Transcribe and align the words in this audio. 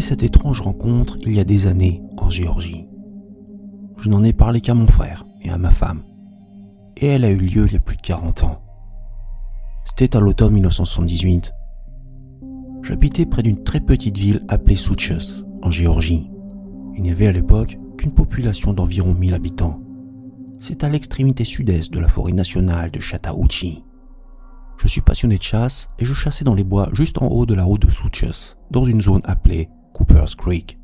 Cette 0.00 0.22
étrange 0.22 0.60
rencontre 0.60 1.18
il 1.26 1.34
y 1.34 1.40
a 1.40 1.44
des 1.44 1.66
années 1.66 2.02
en 2.16 2.30
Géorgie. 2.30 2.88
Je 3.98 4.08
n'en 4.08 4.22
ai 4.22 4.32
parlé 4.32 4.60
qu'à 4.60 4.74
mon 4.74 4.86
frère 4.86 5.26
et 5.42 5.50
à 5.50 5.58
ma 5.58 5.70
femme. 5.70 6.02
Et 6.96 7.06
elle 7.06 7.24
a 7.24 7.30
eu 7.30 7.36
lieu 7.36 7.66
il 7.66 7.72
y 7.72 7.76
a 7.76 7.80
plus 7.80 7.96
de 7.96 8.02
40 8.02 8.44
ans. 8.44 8.62
C'était 9.84 10.16
à 10.16 10.20
l'automne 10.20 10.54
1978. 10.54 11.52
J'habitais 12.82 13.26
près 13.26 13.42
d'une 13.42 13.62
très 13.64 13.80
petite 13.80 14.16
ville 14.16 14.44
appelée 14.48 14.76
Souches, 14.76 15.42
en 15.62 15.70
Géorgie. 15.70 16.30
Il 16.96 17.02
n'y 17.02 17.10
avait 17.10 17.26
à 17.26 17.32
l'époque 17.32 17.76
qu'une 17.98 18.12
population 18.12 18.72
d'environ 18.72 19.14
1000 19.14 19.34
habitants. 19.34 19.80
C'est 20.60 20.84
à 20.84 20.88
l'extrémité 20.88 21.44
sud-est 21.44 21.92
de 21.92 22.00
la 22.00 22.08
forêt 22.08 22.32
nationale 22.32 22.90
de 22.90 23.00
Chattahoochee. 23.00 23.84
Je 24.78 24.88
suis 24.88 25.00
passionné 25.00 25.38
de 25.38 25.42
chasse 25.42 25.88
et 25.98 26.04
je 26.04 26.14
chassais 26.14 26.44
dans 26.44 26.54
les 26.54 26.64
bois 26.64 26.88
juste 26.92 27.20
en 27.20 27.26
haut 27.26 27.46
de 27.46 27.54
la 27.54 27.64
route 27.64 27.82
de 27.82 27.90
Souches, 27.90 28.56
dans 28.70 28.84
une 28.84 29.00
zone 29.00 29.22
appelée 29.24 29.68
Cooper's 29.92 30.34
Creek. 30.34 30.78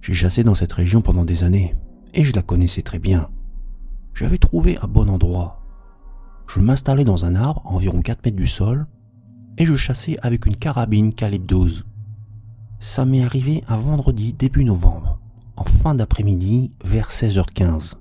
J'ai 0.00 0.14
chassé 0.14 0.44
dans 0.44 0.54
cette 0.54 0.72
région 0.72 1.02
pendant 1.02 1.24
des 1.24 1.44
années 1.44 1.74
et 2.14 2.24
je 2.24 2.34
la 2.34 2.42
connaissais 2.42 2.82
très 2.82 2.98
bien. 2.98 3.28
J'avais 4.14 4.38
trouvé 4.38 4.78
un 4.82 4.88
bon 4.88 5.08
endroit. 5.08 5.62
Je 6.48 6.60
m'installais 6.60 7.04
dans 7.04 7.24
un 7.24 7.34
arbre 7.34 7.62
à 7.64 7.70
environ 7.70 8.00
4 8.00 8.24
mètres 8.24 8.36
du 8.36 8.46
sol 8.46 8.86
et 9.58 9.66
je 9.66 9.76
chassais 9.76 10.16
avec 10.22 10.46
une 10.46 10.56
carabine 10.56 11.12
calibre 11.12 11.46
12. 11.46 11.84
Ça 12.80 13.04
m'est 13.04 13.22
arrivé 13.22 13.62
un 13.68 13.76
vendredi 13.76 14.32
début 14.32 14.64
novembre, 14.64 15.20
en 15.56 15.64
fin 15.64 15.94
d'après-midi 15.94 16.72
vers 16.82 17.10
16h15. 17.10 17.94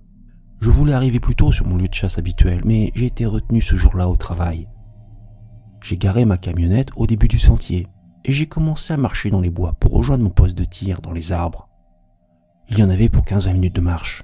Je 0.61 0.69
voulais 0.69 0.93
arriver 0.93 1.19
plus 1.19 1.35
tôt 1.35 1.51
sur 1.51 1.67
mon 1.67 1.77
lieu 1.77 1.87
de 1.87 1.93
chasse 1.93 2.17
habituel, 2.17 2.61
mais 2.65 2.91
j'ai 2.95 3.05
été 3.05 3.25
retenu 3.25 3.61
ce 3.61 3.75
jour-là 3.75 4.09
au 4.09 4.15
travail. 4.15 4.67
J'ai 5.81 5.97
garé 5.97 6.25
ma 6.25 6.37
camionnette 6.37 6.89
au 6.95 7.07
début 7.07 7.27
du 7.27 7.39
sentier 7.39 7.87
et 8.25 8.31
j'ai 8.31 8.47
commencé 8.47 8.93
à 8.93 8.97
marcher 8.97 9.29
dans 9.29 9.41
les 9.41 9.49
bois 9.49 9.73
pour 9.79 9.91
rejoindre 9.91 10.23
mon 10.23 10.29
poste 10.29 10.57
de 10.57 10.63
tir 10.63 11.01
dans 11.01 11.11
les 11.11 11.31
arbres. 11.31 11.69
Il 12.69 12.77
y 12.77 12.83
en 12.83 12.89
avait 12.89 13.09
pour 13.09 13.25
15 13.25 13.47
minutes 13.47 13.75
de 13.75 13.81
marche. 13.81 14.23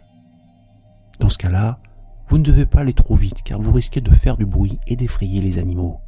Dans 1.19 1.29
ce 1.29 1.37
cas-là, 1.37 1.79
vous 2.27 2.37
ne 2.37 2.43
devez 2.43 2.65
pas 2.65 2.81
aller 2.81 2.93
trop 2.93 3.15
vite 3.15 3.41
car 3.43 3.59
vous 3.59 3.71
risquez 3.71 4.01
de 4.01 4.11
faire 4.11 4.37
du 4.37 4.45
bruit 4.45 4.79
et 4.87 4.95
d'effrayer 4.95 5.41
les 5.41 5.57
animaux. 5.57 5.99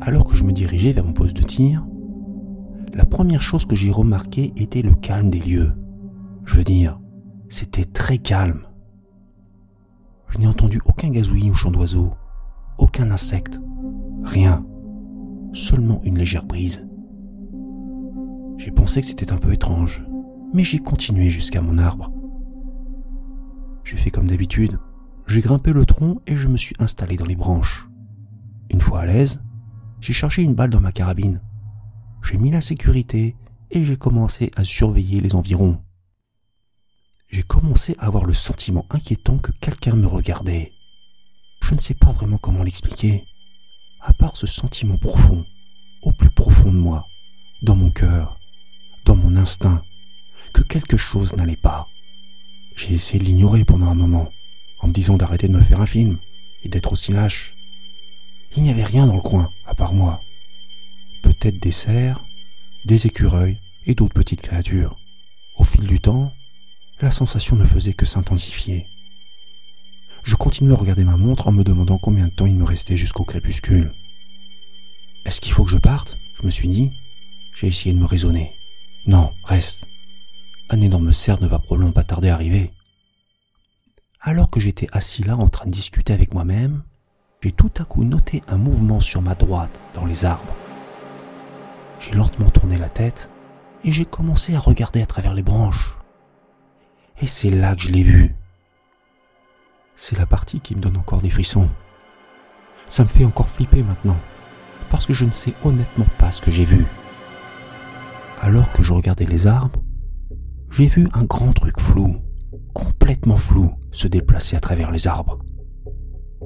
Alors 0.00 0.26
que 0.26 0.36
je 0.36 0.44
me 0.44 0.52
dirigeais 0.52 0.92
vers 0.92 1.04
mon 1.04 1.12
poste 1.12 1.36
de 1.36 1.42
tir, 1.42 1.86
la 2.92 3.06
première 3.06 3.42
chose 3.42 3.64
que 3.64 3.76
j'ai 3.76 3.90
remarqué 3.90 4.52
était 4.56 4.82
le 4.82 4.94
calme 4.94 5.30
des 5.30 5.40
lieux. 5.40 5.72
Je 6.44 6.56
veux 6.56 6.64
dire, 6.64 7.00
c'était 7.48 7.84
très 7.84 8.18
calme. 8.18 8.66
Je 10.28 10.38
n'ai 10.38 10.46
entendu 10.46 10.80
aucun 10.84 11.08
gazouillis 11.08 11.50
ou 11.50 11.54
chant 11.54 11.70
d'oiseaux, 11.70 12.12
aucun 12.76 13.10
insecte, 13.10 13.60
Rien. 14.24 14.64
Seulement 15.52 16.00
une 16.04 16.18
légère 16.18 16.44
brise. 16.44 16.86
J'ai 18.58 18.70
pensé 18.70 19.00
que 19.00 19.06
c'était 19.06 19.32
un 19.32 19.38
peu 19.38 19.52
étrange, 19.52 20.04
mais 20.52 20.64
j'ai 20.64 20.78
continué 20.78 21.30
jusqu'à 21.30 21.62
mon 21.62 21.78
arbre. 21.78 22.12
J'ai 23.84 23.96
fait 23.96 24.10
comme 24.10 24.26
d'habitude. 24.26 24.78
J'ai 25.26 25.40
grimpé 25.40 25.72
le 25.72 25.86
tronc 25.86 26.20
et 26.26 26.36
je 26.36 26.48
me 26.48 26.56
suis 26.56 26.74
installé 26.78 27.16
dans 27.16 27.24
les 27.24 27.36
branches. 27.36 27.88
Une 28.70 28.80
fois 28.80 29.00
à 29.00 29.06
l'aise, 29.06 29.40
j'ai 30.00 30.12
cherché 30.12 30.42
une 30.42 30.54
balle 30.54 30.70
dans 30.70 30.80
ma 30.80 30.92
carabine. 30.92 31.40
J'ai 32.22 32.36
mis 32.36 32.50
la 32.50 32.60
sécurité 32.60 33.36
et 33.70 33.84
j'ai 33.84 33.96
commencé 33.96 34.50
à 34.56 34.64
surveiller 34.64 35.20
les 35.20 35.34
environs. 35.34 35.80
J'ai 37.28 37.42
commencé 37.42 37.94
à 37.98 38.06
avoir 38.06 38.24
le 38.24 38.34
sentiment 38.34 38.86
inquiétant 38.90 39.38
que 39.38 39.52
quelqu'un 39.52 39.96
me 39.96 40.06
regardait. 40.06 40.72
Je 41.62 41.74
ne 41.74 41.78
sais 41.78 41.94
pas 41.94 42.12
vraiment 42.12 42.38
comment 42.38 42.62
l'expliquer 42.62 43.24
à 44.00 44.12
part 44.12 44.36
ce 44.36 44.46
sentiment 44.46 44.96
profond, 44.96 45.44
au 46.02 46.12
plus 46.12 46.30
profond 46.30 46.70
de 46.70 46.78
moi, 46.78 47.08
dans 47.62 47.76
mon 47.76 47.90
cœur, 47.90 48.38
dans 49.04 49.16
mon 49.16 49.36
instinct, 49.36 49.82
que 50.52 50.62
quelque 50.62 50.96
chose 50.96 51.36
n'allait 51.36 51.56
pas. 51.56 51.88
J'ai 52.76 52.94
essayé 52.94 53.18
de 53.18 53.24
l'ignorer 53.24 53.64
pendant 53.64 53.88
un 53.88 53.94
moment, 53.94 54.30
en 54.80 54.88
me 54.88 54.92
disant 54.92 55.16
d'arrêter 55.16 55.48
de 55.48 55.52
me 55.52 55.62
faire 55.62 55.80
un 55.80 55.86
film 55.86 56.18
et 56.62 56.68
d'être 56.68 56.92
aussi 56.92 57.12
lâche. 57.12 57.54
Il 58.56 58.62
n'y 58.62 58.70
avait 58.70 58.84
rien 58.84 59.06
dans 59.06 59.16
le 59.16 59.20
coin, 59.20 59.50
à 59.66 59.74
part 59.74 59.92
moi. 59.92 60.22
Peut-être 61.22 61.58
des 61.58 61.72
cerfs, 61.72 62.22
des 62.84 63.06
écureuils 63.06 63.58
et 63.86 63.94
d'autres 63.94 64.14
petites 64.14 64.42
créatures. 64.42 64.96
Au 65.56 65.64
fil 65.64 65.86
du 65.86 66.00
temps, 66.00 66.32
la 67.00 67.10
sensation 67.10 67.56
ne 67.56 67.64
faisait 67.64 67.94
que 67.94 68.06
s'intensifier. 68.06 68.86
Je 70.28 70.36
continuais 70.36 70.74
à 70.74 70.76
regarder 70.76 71.04
ma 71.04 71.16
montre 71.16 71.48
en 71.48 71.52
me 71.52 71.64
demandant 71.64 71.96
combien 71.96 72.26
de 72.26 72.30
temps 72.30 72.44
il 72.44 72.54
me 72.54 72.62
restait 72.62 72.98
jusqu'au 72.98 73.24
crépuscule. 73.24 73.90
Est-ce 75.24 75.40
qu'il 75.40 75.54
faut 75.54 75.64
que 75.64 75.70
je 75.70 75.78
parte? 75.78 76.18
Je 76.38 76.44
me 76.44 76.50
suis 76.50 76.68
dit. 76.68 76.92
J'ai 77.56 77.68
essayé 77.68 77.94
de 77.94 77.98
me 77.98 78.04
raisonner. 78.04 78.52
Non, 79.06 79.32
reste. 79.42 79.86
Un 80.68 80.82
énorme 80.82 81.14
cerf 81.14 81.40
ne 81.40 81.46
va 81.46 81.58
probablement 81.58 81.92
pas 81.92 82.04
tarder 82.04 82.28
à 82.28 82.34
arriver. 82.34 82.74
Alors 84.20 84.50
que 84.50 84.60
j'étais 84.60 84.88
assis 84.92 85.22
là 85.22 85.34
en 85.34 85.48
train 85.48 85.64
de 85.64 85.70
discuter 85.70 86.12
avec 86.12 86.34
moi-même, 86.34 86.82
j'ai 87.42 87.52
tout 87.52 87.72
à 87.78 87.86
coup 87.86 88.04
noté 88.04 88.42
un 88.48 88.58
mouvement 88.58 89.00
sur 89.00 89.22
ma 89.22 89.34
droite 89.34 89.80
dans 89.94 90.04
les 90.04 90.26
arbres. 90.26 90.54
J'ai 92.00 92.12
lentement 92.12 92.50
tourné 92.50 92.76
la 92.76 92.90
tête 92.90 93.30
et 93.82 93.92
j'ai 93.92 94.04
commencé 94.04 94.54
à 94.54 94.58
regarder 94.58 95.00
à 95.00 95.06
travers 95.06 95.32
les 95.32 95.42
branches. 95.42 95.96
Et 97.22 97.26
c'est 97.26 97.50
là 97.50 97.74
que 97.74 97.80
je 97.80 97.92
l'ai 97.92 98.02
vu 98.02 98.34
c'est 99.98 100.16
la 100.16 100.26
partie 100.26 100.60
qui 100.60 100.76
me 100.76 100.80
donne 100.80 100.96
encore 100.96 101.20
des 101.20 101.28
frissons. 101.28 101.68
Ça 102.86 103.02
me 103.02 103.08
fait 103.08 103.24
encore 103.24 103.48
flipper 103.48 103.82
maintenant, 103.82 104.16
parce 104.90 105.06
que 105.06 105.12
je 105.12 105.24
ne 105.24 105.32
sais 105.32 105.52
honnêtement 105.64 106.06
pas 106.18 106.30
ce 106.30 106.40
que 106.40 106.52
j'ai 106.52 106.64
vu. 106.64 106.86
Alors 108.40 108.70
que 108.70 108.82
je 108.82 108.92
regardais 108.92 109.26
les 109.26 109.48
arbres, 109.48 109.82
j'ai 110.70 110.86
vu 110.86 111.08
un 111.14 111.24
grand 111.24 111.52
truc 111.52 111.80
flou, 111.80 112.16
complètement 112.72 113.36
flou, 113.36 113.72
se 113.90 114.06
déplacer 114.06 114.56
à 114.56 114.60
travers 114.60 114.92
les 114.92 115.08
arbres. 115.08 115.40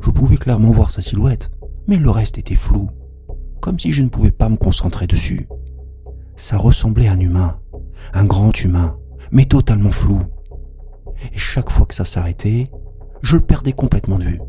Je 0.00 0.10
pouvais 0.10 0.38
clairement 0.38 0.70
voir 0.70 0.90
sa 0.90 1.02
silhouette, 1.02 1.52
mais 1.86 1.98
le 1.98 2.08
reste 2.08 2.38
était 2.38 2.54
flou, 2.54 2.88
comme 3.60 3.78
si 3.78 3.92
je 3.92 4.02
ne 4.02 4.08
pouvais 4.08 4.30
pas 4.30 4.48
me 4.48 4.56
concentrer 4.56 5.06
dessus. 5.06 5.46
Ça 6.36 6.56
ressemblait 6.56 7.08
à 7.08 7.12
un 7.12 7.20
humain, 7.20 7.60
un 8.14 8.24
grand 8.24 8.58
humain, 8.64 8.96
mais 9.30 9.44
totalement 9.44 9.92
flou. 9.92 10.22
Et 11.34 11.38
chaque 11.38 11.68
fois 11.68 11.84
que 11.84 11.94
ça 11.94 12.06
s'arrêtait, 12.06 12.70
je 13.22 13.36
le 13.36 13.42
perdais 13.42 13.72
complètement 13.72 14.18
de 14.18 14.24
vue. 14.24 14.40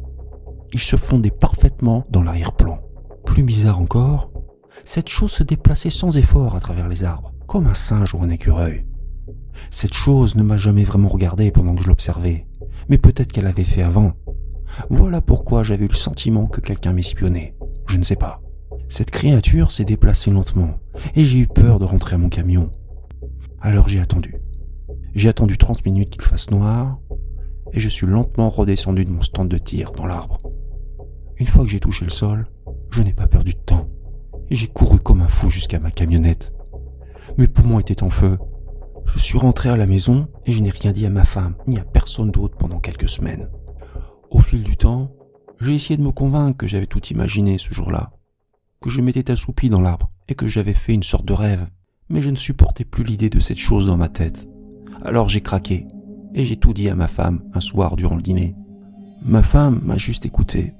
Il 0.73 0.79
se 0.79 0.95
fondait 0.95 1.31
parfaitement 1.31 2.05
dans 2.09 2.23
l'arrière-plan. 2.23 2.79
Plus 3.25 3.43
bizarre 3.43 3.79
encore, 3.79 4.31
cette 4.83 5.09
chose 5.09 5.31
se 5.31 5.43
déplaçait 5.43 5.89
sans 5.89 6.17
effort 6.17 6.55
à 6.55 6.59
travers 6.59 6.89
les 6.89 7.03
arbres, 7.03 7.31
comme 7.47 7.67
un 7.67 7.73
singe 7.73 8.15
ou 8.15 8.23
un 8.23 8.29
écureuil. 8.29 8.85
Cette 9.69 9.93
chose 9.93 10.35
ne 10.35 10.43
m'a 10.43 10.57
jamais 10.57 10.83
vraiment 10.83 11.07
regardé 11.07 11.51
pendant 11.51 11.75
que 11.75 11.83
je 11.83 11.87
l'observais, 11.87 12.47
mais 12.89 12.97
peut-être 12.97 13.31
qu'elle 13.31 13.47
avait 13.47 13.63
fait 13.63 13.83
avant. 13.83 14.13
Voilà 14.89 15.21
pourquoi 15.21 15.63
j'avais 15.63 15.85
eu 15.85 15.89
le 15.89 15.93
sentiment 15.93 16.47
que 16.47 16.59
quelqu'un 16.59 16.93
m'espionnait. 16.93 17.55
Je 17.87 17.97
ne 17.97 18.03
sais 18.03 18.15
pas. 18.15 18.41
Cette 18.89 19.11
créature 19.11 19.71
s'est 19.71 19.85
déplacée 19.85 20.31
lentement, 20.31 20.79
et 21.15 21.23
j'ai 21.23 21.39
eu 21.39 21.47
peur 21.47 21.79
de 21.79 21.85
rentrer 21.85 22.15
à 22.15 22.17
mon 22.17 22.29
camion. 22.29 22.71
Alors 23.61 23.87
j'ai 23.87 23.99
attendu. 23.99 24.35
J'ai 25.13 25.29
attendu 25.29 25.57
30 25.57 25.85
minutes 25.85 26.09
qu'il 26.09 26.23
fasse 26.23 26.49
noir, 26.49 26.99
et 27.73 27.79
je 27.79 27.89
suis 27.89 28.07
lentement 28.07 28.49
redescendu 28.49 29.03
de 29.03 29.09
mon 29.09 29.21
stand 29.21 29.49
de 29.49 29.57
tir 29.57 29.91
dans 29.91 30.05
l'arbre. 30.05 30.39
Une 31.37 31.47
fois 31.47 31.65
que 31.65 31.71
j'ai 31.71 31.79
touché 31.79 32.05
le 32.05 32.11
sol, 32.11 32.47
je 32.91 33.01
n'ai 33.01 33.13
pas 33.13 33.27
perdu 33.27 33.53
de 33.53 33.59
temps 33.59 33.89
et 34.49 34.55
j'ai 34.55 34.67
couru 34.67 34.99
comme 34.99 35.21
un 35.21 35.27
fou 35.27 35.49
jusqu'à 35.49 35.79
ma 35.79 35.91
camionnette. 35.91 36.53
Mes 37.37 37.47
poumons 37.47 37.79
étaient 37.79 38.03
en 38.03 38.09
feu. 38.09 38.37
Je 39.05 39.17
suis 39.17 39.37
rentré 39.37 39.69
à 39.69 39.75
la 39.75 39.87
maison 39.87 40.27
et 40.45 40.51
je 40.51 40.61
n'ai 40.61 40.69
rien 40.69 40.91
dit 40.91 41.05
à 41.05 41.09
ma 41.09 41.25
femme 41.25 41.55
ni 41.67 41.79
à 41.79 41.83
personne 41.83 42.31
d'autre 42.31 42.55
pendant 42.57 42.79
quelques 42.79 43.09
semaines. 43.09 43.49
Au 44.29 44.39
fil 44.39 44.61
du 44.61 44.77
temps, 44.77 45.11
j'ai 45.59 45.73
essayé 45.73 45.97
de 45.97 46.03
me 46.03 46.11
convaincre 46.11 46.57
que 46.57 46.67
j'avais 46.67 46.85
tout 46.85 47.03
imaginé 47.07 47.57
ce 47.57 47.73
jour-là, 47.73 48.11
que 48.81 48.89
je 48.89 49.01
m'étais 49.01 49.31
assoupi 49.31 49.69
dans 49.69 49.81
l'arbre 49.81 50.11
et 50.27 50.35
que 50.35 50.47
j'avais 50.47 50.73
fait 50.73 50.93
une 50.93 51.03
sorte 51.03 51.25
de 51.25 51.33
rêve, 51.33 51.67
mais 52.09 52.21
je 52.21 52.29
ne 52.29 52.35
supportais 52.35 52.85
plus 52.85 53.03
l'idée 53.03 53.29
de 53.29 53.39
cette 53.39 53.57
chose 53.57 53.87
dans 53.87 53.97
ma 53.97 54.09
tête. 54.09 54.47
Alors 55.03 55.29
j'ai 55.29 55.41
craqué 55.41 55.87
et 56.33 56.45
j'ai 56.45 56.57
tout 56.57 56.73
dit 56.73 56.89
à 56.89 56.95
ma 56.95 57.07
femme 57.07 57.43
un 57.53 57.61
soir 57.61 57.95
durant 57.95 58.15
le 58.15 58.21
dîner. 58.21 58.55
Ma 59.23 59.43
femme 59.43 59.81
m'a 59.83 59.97
juste 59.97 60.25
écouté, 60.25 60.75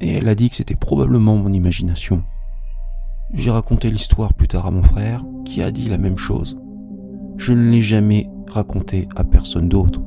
et 0.00 0.12
elle 0.12 0.28
a 0.28 0.34
dit 0.34 0.50
que 0.50 0.56
c'était 0.56 0.76
probablement 0.76 1.36
mon 1.36 1.52
imagination. 1.52 2.22
J'ai 3.32 3.50
raconté 3.50 3.90
l'histoire 3.90 4.34
plus 4.34 4.48
tard 4.48 4.66
à 4.66 4.70
mon 4.70 4.82
frère, 4.82 5.24
qui 5.44 5.62
a 5.62 5.70
dit 5.70 5.88
la 5.88 5.98
même 5.98 6.18
chose. 6.18 6.58
Je 7.36 7.52
ne 7.52 7.70
l'ai 7.70 7.82
jamais 7.82 8.28
raconté 8.48 9.08
à 9.16 9.24
personne 9.24 9.68
d'autre, 9.68 10.00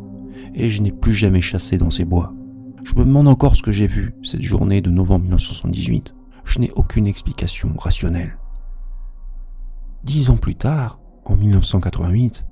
et 0.54 0.69
je 0.69 0.81
n'ai 0.81 0.92
plus 0.92 1.13
jamais 1.13 1.42
chassé 1.42 1.78
dans 1.78 1.90
ces 1.90 2.06
bois. 2.06 2.34
Je 2.84 2.95
me 2.95 3.06
demande 3.06 3.28
encore 3.28 3.56
ce 3.56 3.63
que 3.63 3.72
j'ai 3.72 3.88
vu 3.88 4.13
cette 4.24 4.42
journée 4.42 4.81
de 4.81 4.90
novembre 4.90 5.24
1978. 5.24 6.13
Je 6.44 6.60
n'ai 6.60 6.72
aucune 6.72 7.07
explication 7.07 7.74
rationnelle. 7.78 8.38
Dix 10.04 10.30
ans 10.30 10.38
plus 10.38 10.56
tard, 10.56 11.00
en 11.25 11.38
1988, 11.38 12.45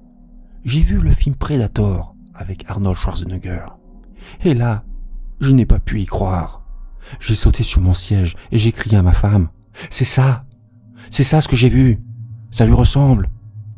j'ai 0.64 0.82
vu 0.82 1.00
le 1.00 1.12
film 1.12 1.36
Predator 1.36 2.16
avec 2.36 2.70
Arnold 2.70 2.98
Schwarzenegger. 2.98 3.66
Et 4.44 4.54
là, 4.54 4.84
je 5.40 5.52
n'ai 5.52 5.66
pas 5.66 5.80
pu 5.80 6.02
y 6.02 6.06
croire. 6.06 6.64
J'ai 7.20 7.36
sauté 7.36 7.64
sur 7.64 7.82
mon 7.82 7.94
siège 7.94 8.36
et 8.52 8.60
j'ai 8.60 8.72
crié 8.72 8.98
à 8.98 9.02
ma 9.02 9.12
femme. 9.12 9.50
C'est 9.90 10.06
ça. 10.06 10.46
C'est 11.10 11.24
ça 11.24 11.42
ce 11.42 11.48
que 11.48 11.56
j'ai 11.56 11.70
vu. 11.70 12.00
Ça 12.52 12.66
lui 12.66 12.74
ressemble. 12.74 13.30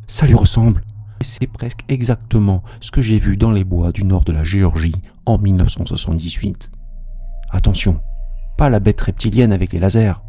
Ça 0.07 0.25
lui 0.25 0.35
ressemble. 0.35 0.83
Et 1.21 1.23
c'est 1.23 1.47
presque 1.47 1.85
exactement 1.87 2.63
ce 2.81 2.91
que 2.91 3.01
j'ai 3.01 3.19
vu 3.19 3.37
dans 3.37 3.51
les 3.51 3.63
bois 3.63 3.91
du 3.91 4.03
nord 4.03 4.25
de 4.25 4.33
la 4.33 4.43
Géorgie 4.43 4.95
en 5.25 5.37
1978. 5.37 6.69
Attention, 7.51 8.01
pas 8.57 8.69
la 8.69 8.79
bête 8.79 8.99
reptilienne 8.99 9.53
avec 9.53 9.71
les 9.71 9.79
lasers, 9.79 10.21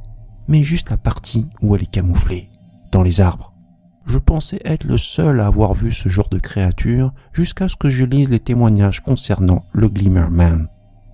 mais 0.47 0.63
juste 0.63 0.91
la 0.91 0.97
partie 0.97 1.49
où 1.63 1.75
elle 1.75 1.83
est 1.83 1.91
camouflée, 1.91 2.51
dans 2.93 3.03
les 3.03 3.21
arbres. 3.21 3.54
Je 4.07 4.19
pensais 4.19 4.61
être 4.65 4.85
le 4.85 4.99
seul 4.99 5.41
à 5.41 5.47
avoir 5.47 5.75
vu 5.75 5.93
ce 5.93 6.09
genre 6.09 6.29
de 6.29 6.39
créature 6.39 7.13
jusqu'à 7.33 7.69
ce 7.69 7.77
que 7.77 7.89
je 7.89 8.05
lise 8.05 8.29
les 8.29 8.39
témoignages 8.39 9.01
concernant 9.01 9.65
le 9.73 9.89
Glimmer 9.89 10.29
Man. 10.31 10.69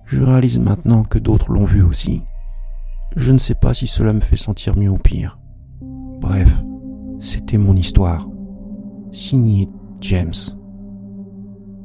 Je 0.05 0.21
réalise 0.21 0.59
maintenant 0.59 1.03
que 1.03 1.17
d'autres 1.17 1.51
l'ont 1.51 1.65
vu 1.65 1.81
aussi. 1.83 2.21
Je 3.15 3.31
ne 3.31 3.37
sais 3.37 3.55
pas 3.55 3.73
si 3.73 3.87
cela 3.87 4.13
me 4.13 4.19
fait 4.19 4.35
sentir 4.35 4.75
mieux 4.75 4.89
ou 4.89 4.97
pire. 4.97 5.39
Bref, 6.19 6.49
c'était 7.19 7.57
mon 7.57 7.75
histoire. 7.75 8.27
Signé 9.11 9.69
James. 10.01 10.33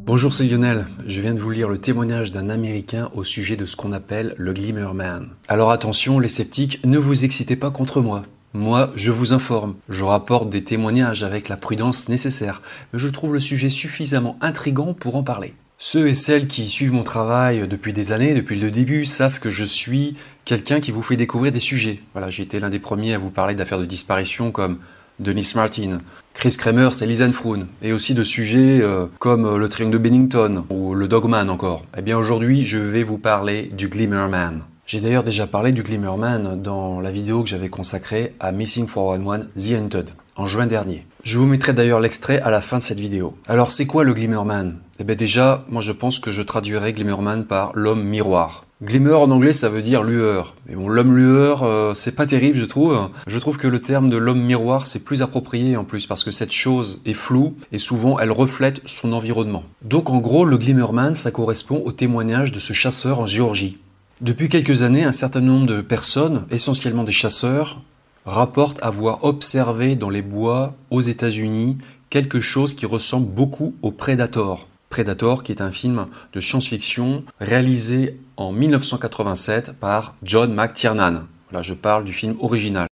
Bonjour, 0.06 0.32
c'est 0.32 0.46
Lionel. 0.46 0.86
Je 1.06 1.20
viens 1.20 1.34
de 1.34 1.40
vous 1.40 1.50
lire 1.50 1.68
le 1.68 1.78
témoignage 1.78 2.30
d'un 2.30 2.48
Américain 2.48 3.08
au 3.14 3.24
sujet 3.24 3.56
de 3.56 3.66
ce 3.66 3.74
qu'on 3.74 3.92
appelle 3.92 4.34
le 4.38 4.52
Glimmer 4.52 4.92
Man. 4.94 5.30
Alors 5.48 5.70
attention, 5.70 6.18
les 6.18 6.28
sceptiques, 6.28 6.80
ne 6.84 6.98
vous 6.98 7.24
excitez 7.24 7.56
pas 7.56 7.70
contre 7.70 8.00
moi. 8.00 8.22
Moi, 8.54 8.90
je 8.96 9.10
vous 9.10 9.32
informe, 9.32 9.74
je 9.88 10.02
rapporte 10.02 10.48
des 10.48 10.64
témoignages 10.64 11.22
avec 11.22 11.48
la 11.48 11.56
prudence 11.56 12.08
nécessaire, 12.08 12.62
mais 12.92 12.98
je 12.98 13.08
trouve 13.08 13.34
le 13.34 13.40
sujet 13.40 13.70
suffisamment 13.70 14.38
intrigant 14.40 14.94
pour 14.94 15.16
en 15.16 15.22
parler. 15.22 15.54
Ceux 15.78 16.08
et 16.08 16.14
celles 16.14 16.46
qui 16.46 16.68
suivent 16.68 16.94
mon 16.94 17.02
travail 17.02 17.68
depuis 17.68 17.92
des 17.92 18.12
années, 18.12 18.34
depuis 18.34 18.58
le 18.58 18.70
début, 18.70 19.04
savent 19.04 19.40
que 19.40 19.50
je 19.50 19.64
suis 19.64 20.16
quelqu'un 20.46 20.80
qui 20.80 20.90
vous 20.90 21.02
fait 21.02 21.18
découvrir 21.18 21.52
des 21.52 21.60
sujets. 21.60 22.00
Voilà, 22.14 22.30
j'ai 22.30 22.44
été 22.44 22.60
l'un 22.60 22.70
des 22.70 22.78
premiers 22.78 23.12
à 23.12 23.18
vous 23.18 23.30
parler 23.30 23.54
d'affaires 23.54 23.78
de 23.78 23.84
disparition 23.84 24.50
comme 24.52 24.78
Denis 25.18 25.52
Martin, 25.54 26.00
Chris 26.34 26.56
Kramer, 26.58 26.88
c'est 26.92 27.06
Lisanne 27.06 27.32
Froon, 27.32 27.68
et 27.82 27.92
aussi 27.92 28.14
de 28.14 28.22
sujets 28.22 28.80
euh, 28.82 29.06
comme 29.18 29.46
euh, 29.46 29.58
le 29.58 29.68
triangle 29.68 29.94
de 29.94 29.98
Bennington 29.98 30.64
ou 30.68 30.94
le 30.94 31.08
Dogman 31.08 31.48
encore. 31.48 31.86
Eh 31.96 32.02
bien 32.02 32.18
aujourd'hui, 32.18 32.66
je 32.66 32.78
vais 32.78 33.02
vous 33.02 33.18
parler 33.18 33.70
du 33.72 33.88
Glimmerman. 33.88 34.62
J'ai 34.86 35.00
d'ailleurs 35.00 35.24
déjà 35.24 35.48
parlé 35.48 35.72
du 35.72 35.82
Glimmerman 35.82 36.62
dans 36.62 37.00
la 37.00 37.10
vidéo 37.10 37.42
que 37.42 37.48
j'avais 37.48 37.68
consacrée 37.68 38.36
à 38.38 38.52
Missing 38.52 38.86
411 38.86 39.48
The 39.58 39.72
Hunted 39.72 40.10
en 40.36 40.46
juin 40.46 40.68
dernier. 40.68 41.04
Je 41.24 41.38
vous 41.38 41.46
mettrai 41.46 41.72
d'ailleurs 41.72 41.98
l'extrait 41.98 42.40
à 42.42 42.52
la 42.52 42.60
fin 42.60 42.78
de 42.78 42.84
cette 42.84 43.00
vidéo. 43.00 43.36
Alors 43.48 43.72
c'est 43.72 43.86
quoi 43.86 44.04
le 44.04 44.14
Glimmerman? 44.14 44.78
Eh 45.00 45.04
bien 45.04 45.16
déjà, 45.16 45.64
moi 45.68 45.82
je 45.82 45.90
pense 45.90 46.20
que 46.20 46.30
je 46.30 46.40
traduirais 46.40 46.92
Glimmerman 46.92 47.46
par 47.46 47.72
l'homme 47.74 48.04
miroir. 48.04 48.64
Glimmer 48.80 49.14
en 49.14 49.28
anglais 49.32 49.52
ça 49.52 49.68
veut 49.68 49.82
dire 49.82 50.04
lueur. 50.04 50.54
Mais 50.68 50.76
bon, 50.76 50.88
l'homme 50.88 51.16
lueur, 51.16 51.64
euh, 51.64 51.92
c'est 51.94 52.14
pas 52.14 52.26
terrible 52.26 52.56
je 52.56 52.64
trouve. 52.64 53.10
Je 53.26 53.38
trouve 53.40 53.56
que 53.56 53.66
le 53.66 53.80
terme 53.80 54.08
de 54.08 54.16
l'homme 54.16 54.42
miroir 54.42 54.86
c'est 54.86 55.02
plus 55.02 55.20
approprié 55.20 55.76
en 55.76 55.82
plus 55.82 56.06
parce 56.06 56.22
que 56.22 56.30
cette 56.30 56.52
chose 56.52 57.02
est 57.06 57.12
floue 57.12 57.56
et 57.72 57.78
souvent 57.78 58.20
elle 58.20 58.30
reflète 58.30 58.82
son 58.86 59.12
environnement. 59.12 59.64
Donc 59.82 60.10
en 60.10 60.18
gros, 60.18 60.44
le 60.44 60.58
Glimmerman 60.58 61.16
ça 61.16 61.32
correspond 61.32 61.82
au 61.84 61.90
témoignage 61.90 62.52
de 62.52 62.60
ce 62.60 62.72
chasseur 62.72 63.18
en 63.18 63.26
Géorgie. 63.26 63.78
Depuis 64.22 64.48
quelques 64.48 64.82
années, 64.82 65.04
un 65.04 65.12
certain 65.12 65.42
nombre 65.42 65.66
de 65.66 65.82
personnes, 65.82 66.46
essentiellement 66.50 67.04
des 67.04 67.12
chasseurs, 67.12 67.82
rapportent 68.24 68.82
avoir 68.82 69.24
observé 69.24 69.94
dans 69.94 70.08
les 70.08 70.22
bois 70.22 70.74
aux 70.90 71.02
États-Unis 71.02 71.76
quelque 72.08 72.40
chose 72.40 72.72
qui 72.72 72.86
ressemble 72.86 73.26
beaucoup 73.26 73.74
au 73.82 73.90
Predator. 73.90 74.68
Predator 74.88 75.42
qui 75.42 75.52
est 75.52 75.60
un 75.60 75.70
film 75.70 76.06
de 76.32 76.40
science-fiction 76.40 77.24
réalisé 77.40 78.18
en 78.38 78.52
1987 78.52 79.72
par 79.72 80.14
John 80.22 80.54
McTiernan. 80.54 81.26
Voilà, 81.50 81.60
je 81.60 81.74
parle 81.74 82.04
du 82.04 82.14
film 82.14 82.36
original. 82.40 82.88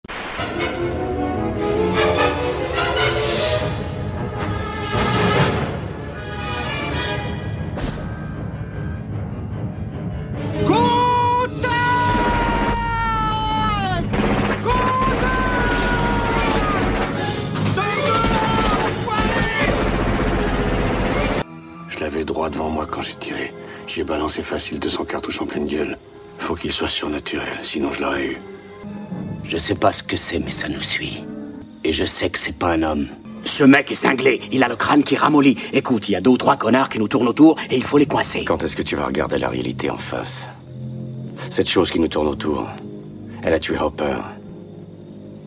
Facile 24.44 24.79
200 24.79 25.05
cartouches 25.06 25.41
en 25.41 25.46
pleine 25.46 25.67
gueule. 25.67 25.99
Faut 26.38 26.55
qu'il 26.55 26.73
soit 26.73 26.88
surnaturel, 26.88 27.58
sinon 27.62 27.91
je 27.91 28.02
l'aurais 28.02 28.26
eu. 28.26 28.37
Je 29.44 29.58
sais 29.58 29.75
pas 29.75 29.93
ce 29.93 30.02
que 30.02 30.17
c'est, 30.17 30.38
mais 30.38 30.50
ça 30.50 30.69
nous 30.69 30.81
suit. 30.81 31.25
Et 31.82 31.93
je 31.93 32.05
sais 32.05 32.31
que 32.31 32.38
c'est 32.38 32.58
pas 32.58 32.69
un 32.69 32.82
homme. 32.82 33.08
Ce 33.44 33.62
mec 33.62 33.93
est 33.93 33.96
cinglé, 33.96 34.41
il 34.52 34.62
a 34.62 34.69
le 34.69 34.76
crâne 34.76 35.05
qui 35.05 35.17
ramollit. 35.17 35.56
Écoute, 35.73 36.08
il 36.08 36.12
y 36.12 36.17
a 36.17 36.20
deux 36.20 36.31
ou 36.31 36.38
trois 36.38 36.56
connards 36.56 36.88
qui 36.88 36.99
nous 36.99 37.08
tournent 37.08 37.29
autour 37.29 37.56
et 37.70 37.76
il 37.76 37.85
faut 37.85 37.99
les 37.99 38.06
coincer. 38.06 38.44
Quand 38.44 38.62
est-ce 38.62 38.76
que 38.76 38.82
tu 38.82 38.96
vas 38.96 39.06
regarder 39.06 39.38
la 39.38 39.49
réalité 39.49 39.91
en 39.91 39.99
face? 39.99 40.49
Cette 41.50 41.69
chose 41.69 41.91
qui 41.91 42.00
nous 42.00 42.08
tourne 42.08 42.29
autour, 42.29 42.69
elle 43.43 43.52
a 43.52 43.58
tué 43.58 43.79
Hopper. 43.79 44.17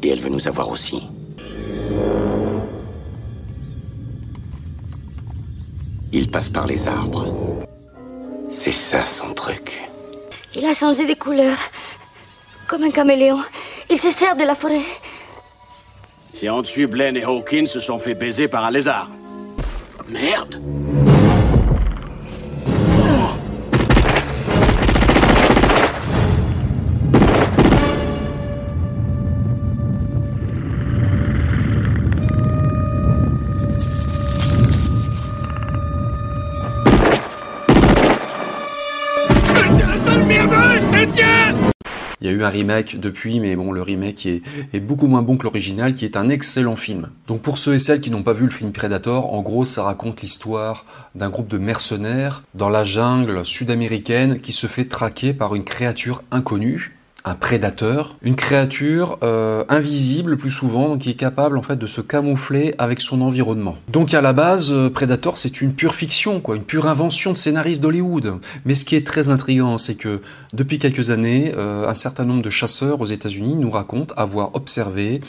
Et 0.03 0.09
elle 0.09 0.19
veut 0.19 0.29
nous 0.29 0.47
avoir 0.47 0.69
aussi. 0.69 1.01
Il 6.13 6.29
passe 6.29 6.49
par 6.49 6.67
les 6.67 6.87
arbres. 6.87 7.57
C'est 8.59 8.71
ça 8.71 9.05
son 9.05 9.35
truc. 9.35 9.83
Il 10.55 10.65
a 10.65 10.73
changé 10.73 11.05
de 11.05 11.13
couleur. 11.13 11.55
Comme 12.67 12.81
un 12.81 12.89
caméléon. 12.89 13.43
Il 13.87 13.99
se 13.99 14.09
sert 14.09 14.35
de 14.35 14.41
la 14.41 14.55
forêt. 14.55 14.81
C'est 16.33 16.49
en 16.49 16.63
dessus, 16.63 16.87
Blaine 16.87 17.15
et 17.15 17.23
Hawkins 17.23 17.67
se 17.67 17.79
sont 17.79 17.99
fait 17.99 18.15
baiser 18.15 18.47
par 18.47 18.65
un 18.65 18.71
lézard. 18.71 19.11
Merde 20.09 20.59
un 42.43 42.49
remake 42.49 42.99
depuis, 42.99 43.39
mais 43.39 43.55
bon, 43.55 43.71
le 43.71 43.81
remake 43.81 44.25
est, 44.25 44.41
est 44.73 44.79
beaucoup 44.79 45.07
moins 45.07 45.21
bon 45.21 45.37
que 45.37 45.43
l'original, 45.43 45.93
qui 45.93 46.05
est 46.05 46.17
un 46.17 46.29
excellent 46.29 46.75
film. 46.75 47.09
Donc 47.27 47.41
pour 47.41 47.57
ceux 47.57 47.75
et 47.75 47.79
celles 47.79 48.01
qui 48.01 48.11
n'ont 48.11 48.23
pas 48.23 48.33
vu 48.33 48.45
le 48.45 48.51
film 48.51 48.71
Predator, 48.71 49.33
en 49.33 49.41
gros, 49.41 49.65
ça 49.65 49.83
raconte 49.83 50.21
l'histoire 50.21 50.85
d'un 51.15 51.29
groupe 51.29 51.47
de 51.47 51.57
mercenaires 51.57 52.43
dans 52.53 52.69
la 52.69 52.83
jungle 52.83 53.45
sud-américaine 53.45 54.39
qui 54.39 54.51
se 54.51 54.67
fait 54.67 54.85
traquer 54.85 55.33
par 55.33 55.55
une 55.55 55.63
créature 55.63 56.23
inconnue 56.31 56.96
un 57.27 57.35
prédateur, 57.35 58.15
une 58.21 58.35
créature 58.35 59.17
euh, 59.21 59.63
invisible 59.69 60.31
le 60.31 60.37
plus 60.37 60.51
souvent, 60.51 60.97
qui 60.97 61.09
est 61.09 61.15
capable 61.15 61.57
en 61.57 61.61
fait 61.61 61.75
de 61.75 61.87
se 61.87 62.01
camoufler 62.01 62.73
avec 62.77 63.01
son 63.01 63.21
environnement. 63.21 63.75
Donc 63.89 64.13
à 64.13 64.21
la 64.21 64.33
base, 64.33 64.71
euh, 64.71 64.89
Predator 64.89 65.37
c'est 65.37 65.61
une 65.61 65.73
pure 65.73 65.95
fiction, 65.95 66.39
quoi, 66.39 66.55
une 66.55 66.63
pure 66.63 66.87
invention 66.87 67.33
de 67.33 67.37
scénaristes 67.37 67.81
d'Hollywood. 67.81 68.39
Mais 68.65 68.75
ce 68.75 68.85
qui 68.85 68.95
est 68.95 69.05
très 69.05 69.29
intriguant, 69.29 69.77
c'est 69.77 69.95
que 69.95 70.21
depuis 70.53 70.79
quelques 70.79 71.09
années, 71.09 71.53
euh, 71.57 71.87
un 71.87 71.93
certain 71.93 72.23
nombre 72.23 72.41
de 72.41 72.49
chasseurs 72.49 73.01
aux 73.01 73.05
États-Unis 73.05 73.55
nous 73.55 73.71
racontent 73.71 74.13
avoir 74.15 74.55
observé 74.55 75.19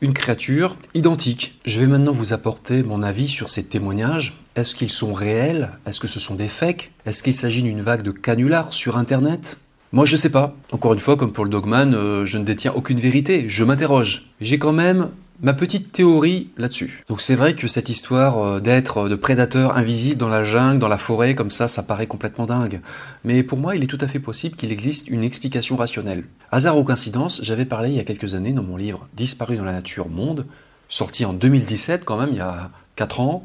une 0.00 0.14
créature 0.14 0.76
identique. 0.94 1.60
Je 1.64 1.80
vais 1.80 1.86
maintenant 1.86 2.12
vous 2.12 2.32
apporter 2.32 2.82
mon 2.82 3.02
avis 3.02 3.28
sur 3.28 3.50
ces 3.50 3.62
témoignages. 3.64 4.34
Est-ce 4.56 4.74
qu'ils 4.74 4.90
sont 4.90 5.12
réels? 5.12 5.70
Est-ce 5.86 6.00
que 6.00 6.08
ce 6.08 6.18
sont 6.18 6.34
des 6.34 6.48
fakes? 6.48 6.90
Est-ce 7.06 7.22
qu'il 7.22 7.34
s'agit 7.34 7.62
d'une 7.62 7.82
vague 7.82 8.02
de 8.02 8.10
canulars 8.10 8.72
sur 8.72 8.96
Internet? 8.96 9.58
Moi, 9.92 10.06
je 10.06 10.16
sais 10.16 10.30
pas. 10.30 10.56
Encore 10.70 10.94
une 10.94 10.98
fois, 10.98 11.18
comme 11.18 11.32
pour 11.32 11.44
le 11.44 11.50
Dogman, 11.50 11.92
euh, 11.92 12.24
je 12.24 12.38
ne 12.38 12.44
détiens 12.44 12.72
aucune 12.72 12.98
vérité. 12.98 13.44
Je 13.48 13.62
m'interroge. 13.62 14.30
J'ai 14.40 14.58
quand 14.58 14.72
même 14.72 15.10
ma 15.42 15.52
petite 15.52 15.92
théorie 15.92 16.50
là-dessus. 16.56 17.02
Donc 17.08 17.20
c'est 17.20 17.34
vrai 17.34 17.54
que 17.54 17.66
cette 17.66 17.90
histoire 17.90 18.38
euh, 18.38 18.60
d'être 18.60 18.98
euh, 18.98 19.08
de 19.10 19.16
prédateur 19.16 19.76
invisible 19.76 20.16
dans 20.16 20.28
la 20.28 20.44
jungle, 20.44 20.78
dans 20.78 20.88
la 20.88 20.96
forêt, 20.96 21.34
comme 21.34 21.50
ça, 21.50 21.68
ça 21.68 21.82
paraît 21.82 22.06
complètement 22.06 22.46
dingue. 22.46 22.80
Mais 23.24 23.42
pour 23.42 23.58
moi, 23.58 23.76
il 23.76 23.84
est 23.84 23.86
tout 23.86 23.98
à 24.00 24.08
fait 24.08 24.20
possible 24.20 24.56
qu'il 24.56 24.72
existe 24.72 25.08
une 25.08 25.24
explication 25.24 25.76
rationnelle. 25.76 26.24
Hasard 26.52 26.78
ou 26.78 26.84
coïncidence, 26.84 27.40
j'avais 27.42 27.66
parlé 27.66 27.90
il 27.90 27.96
y 27.96 28.00
a 28.00 28.04
quelques 28.04 28.34
années 28.34 28.52
dans 28.52 28.62
mon 28.62 28.78
livre 28.78 29.08
Disparu 29.14 29.56
dans 29.56 29.64
la 29.64 29.72
nature 29.72 30.08
monde, 30.08 30.46
sorti 30.88 31.26
en 31.26 31.34
2017 31.34 32.04
quand 32.04 32.18
même, 32.18 32.30
il 32.30 32.38
y 32.38 32.40
a 32.40 32.70
4 32.96 33.20
ans, 33.20 33.44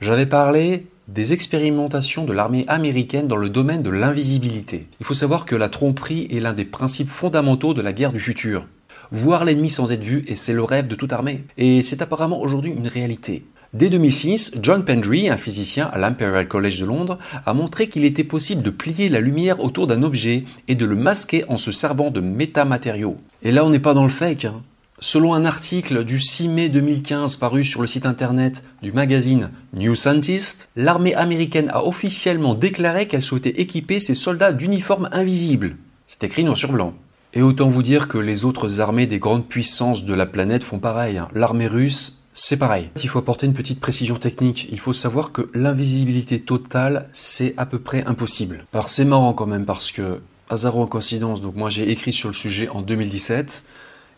j'avais 0.00 0.26
parlé 0.26 0.86
des 1.08 1.32
expérimentations 1.32 2.26
de 2.26 2.34
l'armée 2.34 2.64
américaine 2.68 3.28
dans 3.28 3.36
le 3.36 3.48
domaine 3.48 3.82
de 3.82 3.88
l'invisibilité. 3.88 4.86
Il 5.00 5.06
faut 5.06 5.14
savoir 5.14 5.46
que 5.46 5.56
la 5.56 5.70
tromperie 5.70 6.28
est 6.30 6.40
l'un 6.40 6.52
des 6.52 6.66
principes 6.66 7.08
fondamentaux 7.08 7.72
de 7.72 7.80
la 7.80 7.94
guerre 7.94 8.12
du 8.12 8.20
futur. 8.20 8.66
Voir 9.10 9.46
l'ennemi 9.46 9.70
sans 9.70 9.90
être 9.90 10.04
vu, 10.04 10.22
et 10.28 10.36
c'est 10.36 10.52
le 10.52 10.62
rêve 10.62 10.86
de 10.86 10.94
toute 10.94 11.14
armée. 11.14 11.44
Et 11.56 11.80
c'est 11.80 12.02
apparemment 12.02 12.42
aujourd'hui 12.42 12.70
une 12.70 12.88
réalité. 12.88 13.46
Dès 13.72 13.88
2006, 13.88 14.52
John 14.62 14.84
Pendry, 14.84 15.30
un 15.30 15.38
physicien 15.38 15.86
à 15.92 15.98
l'Imperial 15.98 16.46
College 16.46 16.80
de 16.80 16.86
Londres, 16.86 17.18
a 17.44 17.54
montré 17.54 17.88
qu'il 17.88 18.04
était 18.04 18.24
possible 18.24 18.62
de 18.62 18.70
plier 18.70 19.08
la 19.08 19.20
lumière 19.20 19.62
autour 19.64 19.86
d'un 19.86 20.02
objet 20.02 20.44
et 20.68 20.74
de 20.74 20.84
le 20.84 20.94
masquer 20.94 21.44
en 21.48 21.56
se 21.56 21.72
servant 21.72 22.10
de 22.10 22.20
métamatériaux. 22.20 23.18
Et 23.42 23.52
là, 23.52 23.64
on 23.64 23.70
n'est 23.70 23.78
pas 23.78 23.94
dans 23.94 24.04
le 24.04 24.10
fake. 24.10 24.46
Hein. 24.46 24.62
Selon 25.00 25.32
un 25.32 25.44
article 25.44 26.02
du 26.02 26.18
6 26.18 26.48
mai 26.48 26.68
2015 26.70 27.36
paru 27.36 27.62
sur 27.62 27.80
le 27.80 27.86
site 27.86 28.04
internet 28.04 28.64
du 28.82 28.90
magazine 28.90 29.52
New 29.72 29.94
Scientist, 29.94 30.70
l'armée 30.74 31.14
américaine 31.14 31.70
a 31.72 31.84
officiellement 31.84 32.56
déclaré 32.56 33.06
qu'elle 33.06 33.22
souhaitait 33.22 33.60
équiper 33.60 34.00
ses 34.00 34.16
soldats 34.16 34.52
d'uniformes 34.52 35.08
invisibles. 35.12 35.76
C'est 36.08 36.24
écrit 36.24 36.42
noir 36.42 36.56
sur 36.56 36.72
blanc. 36.72 36.94
Et 37.32 37.42
autant 37.42 37.68
vous 37.68 37.84
dire 37.84 38.08
que 38.08 38.18
les 38.18 38.44
autres 38.44 38.80
armées 38.80 39.06
des 39.06 39.20
grandes 39.20 39.46
puissances 39.46 40.04
de 40.04 40.14
la 40.14 40.26
planète 40.26 40.64
font 40.64 40.80
pareil. 40.80 41.18
Hein. 41.18 41.28
L'armée 41.32 41.68
russe, 41.68 42.24
c'est 42.32 42.56
pareil. 42.56 42.90
Il 43.00 43.08
faut 43.08 43.20
apporter 43.20 43.46
une 43.46 43.52
petite 43.52 43.78
précision 43.78 44.16
technique. 44.16 44.66
Il 44.72 44.80
faut 44.80 44.92
savoir 44.92 45.30
que 45.30 45.48
l'invisibilité 45.54 46.40
totale, 46.40 47.08
c'est 47.12 47.54
à 47.56 47.66
peu 47.66 47.78
près 47.78 48.02
impossible. 48.06 48.64
Alors 48.72 48.88
c'est 48.88 49.04
marrant 49.04 49.32
quand 49.32 49.46
même 49.46 49.64
parce 49.64 49.92
que, 49.92 50.20
hasard 50.50 50.76
ou 50.76 50.86
coïncidence, 50.86 51.40
donc 51.40 51.54
moi 51.54 51.70
j'ai 51.70 51.88
écrit 51.88 52.12
sur 52.12 52.30
le 52.30 52.34
sujet 52.34 52.68
en 52.68 52.82
2017. 52.82 53.62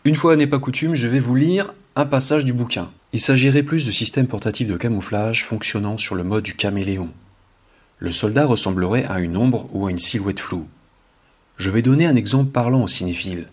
Une 0.03 0.15
fois 0.15 0.35
n'est 0.35 0.47
pas 0.47 0.57
coutume, 0.57 0.95
je 0.95 1.07
vais 1.07 1.19
vous 1.19 1.35
lire 1.35 1.75
un 1.95 2.07
passage 2.07 2.43
du 2.43 2.53
bouquin. 2.53 2.89
Il 3.13 3.19
s'agirait 3.19 3.61
plus 3.61 3.85
de 3.85 3.91
systèmes 3.91 4.25
portatifs 4.25 4.67
de 4.67 4.75
camouflage 4.75 5.45
fonctionnant 5.45 5.95
sur 5.95 6.15
le 6.15 6.23
mode 6.23 6.43
du 6.43 6.55
caméléon. 6.55 7.09
Le 7.99 8.09
soldat 8.09 8.47
ressemblerait 8.47 9.05
à 9.05 9.19
une 9.19 9.37
ombre 9.37 9.69
ou 9.73 9.85
à 9.85 9.91
une 9.91 9.99
silhouette 9.99 10.39
floue. 10.39 10.65
Je 11.57 11.69
vais 11.69 11.83
donner 11.83 12.07
un 12.07 12.15
exemple 12.15 12.49
parlant 12.49 12.81
aux 12.81 12.87
cinéphiles. 12.87 13.47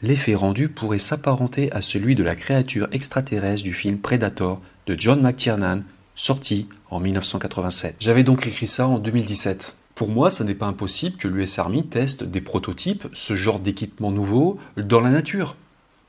L'effet 0.00 0.34
rendu 0.34 0.70
pourrait 0.70 0.98
s'apparenter 0.98 1.70
à 1.72 1.82
celui 1.82 2.14
de 2.14 2.24
la 2.24 2.34
créature 2.34 2.88
extraterrestre 2.90 3.62
du 3.62 3.74
film 3.74 3.98
Predator 3.98 4.62
de 4.86 4.96
John 4.98 5.20
McTiernan, 5.20 5.82
sorti 6.14 6.66
en 6.88 6.98
1987. 6.98 7.96
J'avais 8.00 8.22
donc 8.22 8.46
écrit 8.46 8.68
ça 8.68 8.88
en 8.88 8.98
2017. 8.98 9.76
Pour 9.96 10.08
moi, 10.08 10.30
ça 10.30 10.44
n'est 10.44 10.54
pas 10.54 10.66
impossible 10.66 11.18
que 11.18 11.28
l'US 11.28 11.58
Army 11.58 11.86
teste 11.86 12.24
des 12.24 12.40
prototypes, 12.40 13.06
ce 13.12 13.34
genre 13.34 13.60
d'équipement 13.60 14.12
nouveau, 14.12 14.58
dans 14.78 15.00
la 15.00 15.10
nature. 15.10 15.56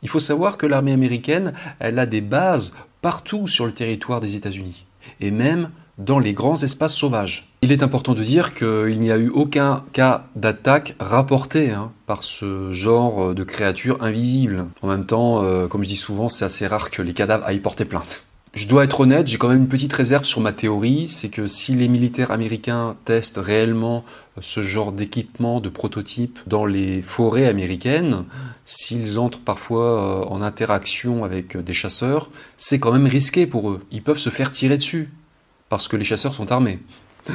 Il 0.06 0.10
faut 0.10 0.20
savoir 0.20 0.60
que 0.60 0.68
l'armée 0.68 0.92
américaine, 0.92 1.54
elle 1.80 1.98
a 1.98 2.06
des 2.06 2.22
bases 2.22 2.76
partout 3.02 3.48
sur 3.48 3.66
le 3.66 3.72
territoire 3.72 4.20
des 4.20 4.36
États-Unis, 4.36 4.86
et 5.20 5.32
même 5.32 5.72
dans 5.98 6.20
les 6.20 6.36
grands 6.36 6.62
espaces 6.62 6.94
sauvages. 6.94 7.52
Il 7.64 7.72
est 7.72 7.82
important 7.82 8.14
de 8.14 8.22
dire 8.22 8.54
qu'il 8.54 9.00
n'y 9.00 9.10
a 9.10 9.18
eu 9.18 9.30
aucun 9.30 9.84
cas 9.94 10.28
d'attaque 10.36 10.96
rapporté 11.00 11.72
hein, 11.72 11.92
par 12.06 12.22
ce 12.22 12.72
genre 12.72 13.34
de 13.34 13.44
créatures 13.44 13.98
invisibles. 14.04 14.68
En 14.84 14.90
même 14.90 15.06
temps, 15.06 15.42
euh, 15.42 15.66
comme 15.66 15.82
je 15.82 15.88
dis 15.88 15.96
souvent, 15.96 16.30
c'est 16.30 16.46
assez 16.46 16.68
rare 16.68 16.92
que 16.92 17.02
les 17.02 17.14
cadavres 17.14 17.44
aillent 17.48 17.60
porter 17.60 17.86
plainte. 17.86 18.24
Je 18.56 18.68
dois 18.68 18.86
être 18.86 19.02
honnête, 19.02 19.28
j'ai 19.28 19.38
quand 19.38 19.50
même 19.50 19.64
une 19.64 19.68
petite 19.68 19.92
réserve 19.92 20.24
sur 20.24 20.40
ma 20.40 20.54
théorie, 20.54 21.10
c'est 21.10 21.28
que 21.28 21.46
si 21.46 21.76
les 21.76 21.90
militaires 21.90 22.32
américains 22.32 22.96
testent 23.04 23.38
réellement 23.38 24.06
ce 24.40 24.62
genre 24.62 24.94
d'équipement, 24.94 25.60
de 25.60 25.68
prototype 25.68 26.40
dans 26.48 26.66
les 26.66 27.02
forêts 27.02 27.48
américaines, 27.48 28.24
s'ils 28.64 29.20
entrent 29.20 29.42
parfois 29.42 30.24
euh, 30.24 30.26
en 30.30 30.42
interaction 30.42 31.26
avec 31.26 31.58
des 31.58 31.74
chasseurs, 31.74 32.30
c'est 32.56 32.80
quand 32.80 32.94
même 32.94 33.08
risqué 33.08 33.46
pour 33.46 33.72
eux. 33.72 33.82
Ils 33.92 34.02
peuvent 34.02 34.20
se 34.20 34.30
faire 34.30 34.52
tirer 34.52 34.78
dessus, 34.78 35.12
parce 35.68 35.90
que 35.90 35.98
les 35.98 36.06
chasseurs 36.06 36.34
sont 36.34 36.54
armés. 36.54 36.80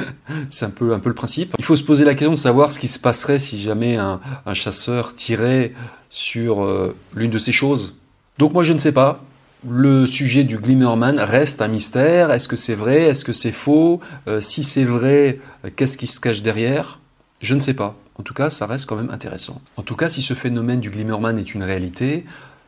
C'est 0.49 0.65
un 0.65 0.71
peu, 0.71 0.93
un 0.93 0.99
peu 0.99 1.09
le 1.09 1.15
principe. 1.15 1.53
Il 1.59 1.65
faut 1.65 1.75
se 1.75 1.83
poser 1.83 2.03
la 2.03 2.13
question 2.15 2.31
de 2.31 2.37
savoir 2.37 2.71
ce 2.71 2.79
qui 2.79 2.87
se 2.87 2.97
passerait 2.97 3.37
si 3.37 3.61
jamais 3.61 3.97
un, 3.97 4.19
chasseur 4.53 5.13
tirait 5.13 5.73
sur 6.09 6.63
euh, 6.63 6.95
l'une 7.13 7.29
de 7.29 7.37
ces 7.37 7.51
choses. 7.51 7.95
Donc 8.39 8.53
moi 8.53 8.63
je 8.63 8.73
ne 8.73 8.79
sais 8.79 8.93
pas, 8.93 9.21
le 9.67 10.05
sujet 10.05 10.43
du 10.43 10.57
Glimmerman 10.57 11.19
reste 11.19 11.61
un 11.61 11.67
mystère. 11.67 12.31
Est-ce 12.31 12.47
que 12.47 12.55
c'est 12.55 12.75
vrai? 12.75 13.03
Est-ce 13.03 13.23
que 13.23 13.33
c'est 13.33 13.51
faux? 13.51 13.99
Euh, 14.27 14.41
Si 14.41 14.63
c'est 14.63 14.85
vrai, 14.85 15.39
euh, 15.65 15.69
qu'est-ce 15.75 15.97
qui 15.97 16.07
se 16.07 16.19
cache 16.19 16.41
derrière? 16.41 16.99
Je 17.39 17.53
ne 17.53 17.59
sais 17.59 17.73
pas. 17.73 17.95
En 18.15 18.23
tout 18.23 18.33
cas, 18.33 18.49
ça 18.49 18.65
reste 18.65 18.87
quand 18.87 18.95
même 18.95 19.09
intéressant. 19.09 19.61
En 19.77 19.83
tout 19.83 19.95
cas, 19.95 20.09
si 20.09 20.21
ce 20.21 20.33
phénomène 20.33 20.79
du 20.79 20.89
Glimmerman 20.89 21.37
est 21.37 21.53
une 21.53 21.63
réalité, 21.63 22.25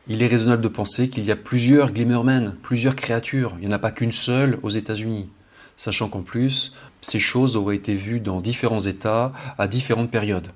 il 0.08 0.22
est 0.22 0.26
raisonnable 0.26 0.62
de 0.62 0.68
penser 0.68 1.08
qu'il 1.08 1.24
y 1.24 1.30
a 1.30 1.36
plusieurs 1.36 1.92
Glimmermen, 1.92 2.54
plusieurs 2.62 2.96
créatures. 2.96 3.54
Il 3.60 3.66
n'y 3.66 3.72
en 3.72 3.76
a 3.76 3.78
pas 3.78 3.90
qu'une 3.90 4.12
seule 4.12 4.58
aux 4.62 4.70
États-Unis. 4.70 5.28
Sachant 5.76 6.08
qu'en 6.08 6.22
plus, 6.22 6.72
ces 7.00 7.18
choses 7.18 7.56
auraient 7.56 7.76
été 7.76 7.96
vues 7.96 8.20
dans 8.20 8.40
différents 8.40 8.80
États 8.80 9.32
à 9.58 9.66
différentes 9.66 10.10
périodes. 10.10 10.48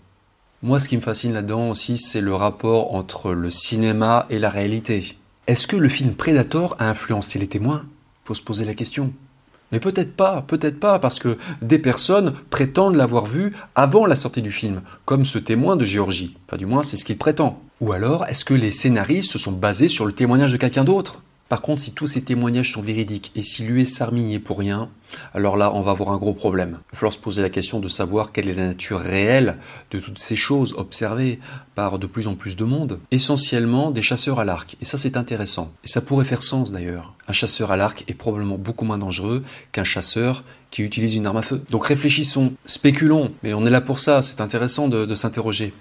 Moi, 0.62 0.78
ce 0.78 0.88
qui 0.88 0.96
me 0.96 1.02
fascine 1.02 1.32
là-dedans 1.32 1.70
aussi, 1.70 1.98
c'est 1.98 2.20
le 2.20 2.34
rapport 2.34 2.94
entre 2.94 3.32
le 3.32 3.50
cinéma 3.50 4.26
et 4.30 4.38
la 4.38 4.50
réalité. 4.50 5.17
Est-ce 5.48 5.66
que 5.66 5.76
le 5.76 5.88
film 5.88 6.12
Predator 6.12 6.76
a 6.78 6.90
influencé 6.90 7.38
les 7.38 7.46
témoins? 7.46 7.86
Faut 8.26 8.34
se 8.34 8.42
poser 8.42 8.66
la 8.66 8.74
question. 8.74 9.14
Mais 9.72 9.80
peut-être 9.80 10.14
pas, 10.14 10.42
peut-être 10.42 10.78
pas, 10.78 10.98
parce 10.98 11.18
que 11.18 11.38
des 11.62 11.78
personnes 11.78 12.34
prétendent 12.50 12.96
l'avoir 12.96 13.24
vu 13.24 13.54
avant 13.74 14.04
la 14.04 14.14
sortie 14.14 14.42
du 14.42 14.52
film, 14.52 14.82
comme 15.06 15.24
ce 15.24 15.38
témoin 15.38 15.76
de 15.76 15.86
Géorgie. 15.86 16.36
Enfin, 16.46 16.58
du 16.58 16.66
moins, 16.66 16.82
c'est 16.82 16.98
ce 16.98 17.04
qu'il 17.06 17.16
prétend. 17.16 17.62
Ou 17.80 17.92
alors, 17.92 18.26
est-ce 18.26 18.44
que 18.44 18.52
les 18.52 18.72
scénaristes 18.72 19.30
se 19.30 19.38
sont 19.38 19.52
basés 19.52 19.88
sur 19.88 20.04
le 20.04 20.12
témoignage 20.12 20.52
de 20.52 20.58
quelqu'un 20.58 20.84
d'autre? 20.84 21.22
Par 21.48 21.62
contre, 21.62 21.80
si 21.80 21.92
tous 21.92 22.06
ces 22.06 22.22
témoignages 22.22 22.72
sont 22.72 22.82
véridiques 22.82 23.32
et 23.34 23.42
si 23.42 23.62
l'US 23.62 24.00
Army 24.02 24.22
n'y 24.22 24.34
est 24.34 24.38
pour 24.38 24.58
rien, 24.58 24.90
alors 25.32 25.56
là, 25.56 25.72
on 25.74 25.80
va 25.80 25.92
avoir 25.92 26.10
un 26.10 26.18
gros 26.18 26.34
problème. 26.34 26.78
Il 26.90 26.92
va 26.92 26.98
falloir 26.98 27.12
se 27.12 27.18
poser 27.18 27.40
la 27.40 27.48
question 27.48 27.80
de 27.80 27.88
savoir 27.88 28.32
quelle 28.32 28.50
est 28.50 28.54
la 28.54 28.66
nature 28.66 29.00
réelle 29.00 29.56
de 29.90 29.98
toutes 29.98 30.18
ces 30.18 30.36
choses 30.36 30.74
observées 30.76 31.40
par 31.74 31.98
de 31.98 32.06
plus 32.06 32.26
en 32.26 32.34
plus 32.34 32.56
de 32.56 32.64
monde. 32.64 33.00
Essentiellement 33.10 33.90
des 33.90 34.02
chasseurs 34.02 34.40
à 34.40 34.44
l'arc. 34.44 34.76
Et 34.82 34.84
ça, 34.84 34.98
c'est 34.98 35.16
intéressant. 35.16 35.72
Et 35.84 35.88
ça 35.88 36.02
pourrait 36.02 36.26
faire 36.26 36.42
sens 36.42 36.70
d'ailleurs. 36.70 37.14
Un 37.28 37.32
chasseur 37.32 37.70
à 37.70 37.78
l'arc 37.78 38.04
est 38.08 38.14
probablement 38.14 38.58
beaucoup 38.58 38.84
moins 38.84 38.98
dangereux 38.98 39.42
qu'un 39.72 39.84
chasseur 39.84 40.44
qui 40.70 40.82
utilise 40.82 41.16
une 41.16 41.26
arme 41.26 41.38
à 41.38 41.42
feu. 41.42 41.62
Donc 41.70 41.86
réfléchissons, 41.86 42.52
spéculons, 42.66 43.32
mais 43.42 43.54
on 43.54 43.64
est 43.64 43.70
là 43.70 43.80
pour 43.80 44.00
ça, 44.00 44.20
c'est 44.20 44.42
intéressant 44.42 44.88
de, 44.88 45.14
s'interroger. 45.14 45.72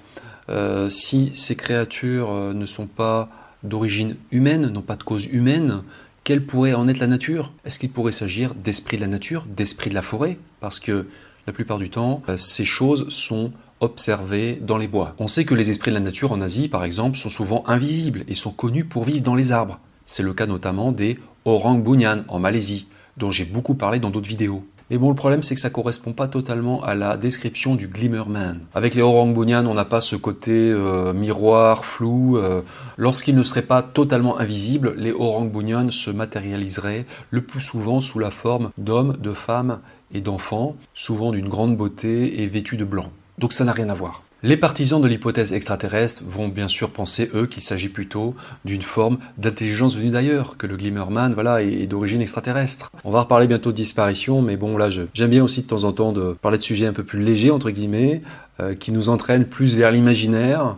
Euh, 0.49 0.89
si 0.89 1.31
ces 1.33 1.57
créatures 1.57 2.31
euh, 2.31 2.53
ne 2.53 2.65
sont 2.65 2.87
pas 2.87 3.29
d'origine 3.63 4.15
humaine, 4.31 4.71
non 4.73 4.81
pas 4.81 4.95
de 4.95 5.03
cause 5.03 5.25
humaine, 5.25 5.81
quelle 6.23 6.45
pourrait 6.45 6.73
en 6.73 6.87
être 6.87 6.99
la 6.99 7.07
nature? 7.07 7.53
Est-ce 7.63 7.79
qu'il 7.79 7.89
pourrait 7.89 8.11
s'agir 8.11 8.53
d'esprit 8.53 8.97
de 8.97 9.01
la 9.01 9.07
nature, 9.07 9.45
d'esprit 9.47 9.89
de 9.89 9.95
la 9.95 10.01
forêt? 10.01 10.37
Parce 10.59 10.79
que 10.79 11.07
la 11.47 11.53
plupart 11.53 11.77
du 11.77 11.89
temps, 11.89 12.21
euh, 12.27 12.35
ces 12.35 12.65
choses 12.65 13.07
sont 13.09 13.53
observées 13.79 14.59
dans 14.61 14.77
les 14.77 14.87
bois. 14.87 15.15
On 15.19 15.27
sait 15.27 15.45
que 15.45 15.55
les 15.55 15.69
esprits 15.69 15.91
de 15.91 15.95
la 15.95 16.01
nature 16.01 16.31
en 16.31 16.41
Asie, 16.41 16.67
par 16.67 16.83
exemple, 16.83 17.17
sont 17.17 17.29
souvent 17.29 17.63
invisibles 17.67 18.25
et 18.27 18.35
sont 18.35 18.51
connus 18.51 18.83
pour 18.85 19.05
vivre 19.05 19.21
dans 19.21 19.35
les 19.35 19.51
arbres. 19.51 19.79
C'est 20.05 20.23
le 20.23 20.33
cas 20.33 20.47
notamment 20.47 20.91
des 20.91 21.17
orang 21.45 21.81
bunyan 21.81 22.23
en 22.27 22.39
Malaisie, 22.39 22.87
dont 23.15 23.31
j'ai 23.31 23.45
beaucoup 23.45 23.75
parlé 23.75 23.99
dans 23.99 24.09
d'autres 24.09 24.27
vidéos. 24.27 24.65
Mais 24.89 24.97
bon, 24.97 25.09
le 25.09 25.15
problème, 25.15 25.43
c'est 25.43 25.53
que 25.53 25.59
ça 25.59 25.69
correspond 25.69 26.13
pas 26.13 26.29
totalement 26.29 26.81
à 26.81 26.95
la 26.95 27.17
description 27.17 27.75
du 27.75 27.87
Glimmerman. 27.87 28.61
Avec 28.73 28.95
les 28.95 29.01
Orang 29.01 29.33
Bunyan, 29.33 29.65
on 29.67 29.73
n'a 29.73 29.83
pas 29.83 29.99
ce 29.99 30.15
côté 30.15 30.71
euh, 30.71 31.11
miroir, 31.11 31.83
flou. 31.83 32.37
Euh. 32.37 32.61
Lorsqu'ils 32.95 33.35
ne 33.35 33.43
seraient 33.43 33.63
pas 33.63 33.81
totalement 33.81 34.39
invisibles, 34.39 34.93
les 34.95 35.11
Orang 35.11 35.51
Bunyan 35.51 35.91
se 35.91 36.09
matérialiseraient 36.09 37.05
le 37.31 37.41
plus 37.41 37.61
souvent 37.61 37.99
sous 37.99 38.19
la 38.19 38.31
forme 38.31 38.71
d'hommes, 38.77 39.17
de 39.17 39.33
femmes 39.33 39.79
et 40.13 40.21
d'enfants, 40.21 40.77
souvent 40.93 41.31
d'une 41.31 41.49
grande 41.49 41.75
beauté 41.75 42.41
et 42.41 42.47
vêtus 42.47 42.77
de 42.77 42.85
blanc. 42.85 43.11
Donc 43.39 43.51
ça 43.51 43.65
n'a 43.65 43.73
rien 43.73 43.89
à 43.89 43.93
voir. 43.93 44.23
Les 44.43 44.55
partisans 44.55 45.01
de 45.01 45.07
l'hypothèse 45.07 45.51
extraterrestre 45.51 46.21
vont 46.23 46.47
bien 46.47 46.67
sûr 46.67 46.91
penser, 46.91 47.31
eux, 47.33 47.47
qu'il 47.47 47.63
s'agit 47.63 47.89
plutôt 47.89 48.35
d'une 48.65 48.83
forme 48.83 49.17
d'intelligence 49.39 49.95
venue 49.95 50.11
d'ailleurs, 50.11 50.57
que 50.57 50.67
le 50.67 50.77
Glimmerman 50.77 51.33
voilà, 51.33 51.63
est, 51.63 51.87
d'origine 51.87 52.21
extraterrestre. 52.21 52.91
On 53.03 53.09
va 53.09 53.21
reparler 53.21 53.47
bientôt 53.47 53.71
de 53.71 53.75
disparition, 53.75 54.43
mais 54.43 54.55
bon, 54.55 54.77
là, 54.77 54.89
j'aime 54.91 55.29
bien 55.31 55.43
aussi 55.43 55.63
de 55.63 55.67
temps 55.67 55.85
en 55.85 55.91
temps 55.91 56.11
de 56.11 56.33
parler 56.33 56.59
de 56.59 56.63
sujets 56.63 56.85
un 56.85 56.93
peu 56.93 57.03
plus 57.03 57.19
légers, 57.19 57.49
entre 57.49 57.71
guillemets, 57.71 58.21
euh, 58.59 58.75
qui 58.75 58.91
nous 58.91 59.09
entraînent 59.09 59.45
plus 59.45 59.75
vers 59.75 59.91
l'imaginaire. 59.91 60.75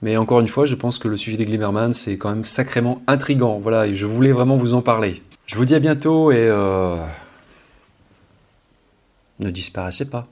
Mais 0.00 0.16
encore 0.16 0.40
une 0.40 0.48
fois, 0.48 0.64
je 0.64 0.74
pense 0.74 0.98
que 0.98 1.06
le 1.06 1.18
sujet 1.18 1.36
des 1.36 1.44
Glimmerman, 1.44 1.92
c'est 1.92 2.16
quand 2.16 2.30
même 2.30 2.44
sacrément 2.44 3.02
intrigant. 3.06 3.58
Voilà, 3.58 3.88
et 3.88 3.94
je 3.94 4.06
voulais 4.06 4.32
vraiment 4.32 4.56
vous 4.56 4.72
en 4.72 4.80
parler. 4.80 5.22
Je 5.44 5.56
vous 5.56 5.66
dis 5.66 5.74
à 5.74 5.80
bientôt 5.80 6.32
et... 6.32 6.48
Euh... 6.48 6.96
Ne 9.38 9.50
disparaissez 9.50 10.08
pas. 10.08 10.28